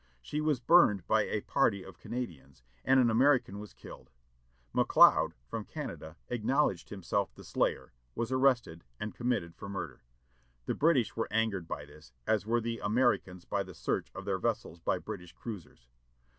[0.19, 4.09] She was burned by a party of Canadians, and an American was killed.
[4.73, 10.01] McLeod, from Canada, acknowledged himself the slayer, was arrested, and committed for murder.
[10.65, 14.39] The British were angered by this, as were the Americans by the search of their
[14.39, 15.87] vessels by British cruisers.